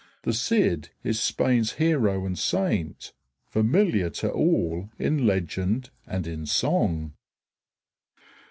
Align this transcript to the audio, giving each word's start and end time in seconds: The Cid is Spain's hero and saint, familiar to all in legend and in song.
The 0.23 0.33
Cid 0.33 0.89
is 1.03 1.21
Spain's 1.21 1.73
hero 1.73 2.25
and 2.25 2.35
saint, 2.35 3.13
familiar 3.45 4.09
to 4.09 4.31
all 4.31 4.89
in 4.97 5.27
legend 5.27 5.91
and 6.07 6.25
in 6.25 6.47
song. 6.47 7.13